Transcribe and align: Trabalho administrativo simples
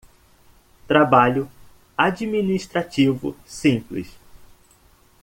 Trabalho 0.87 1.47
administrativo 1.95 3.35
simples 3.45 4.09